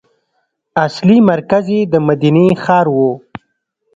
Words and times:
اصلي 0.85 1.17
مرکز 1.31 1.65
یې 1.75 1.81
د 1.93 1.95
مدینې 2.07 2.45
ښار 2.63 2.87
و. 2.95 2.97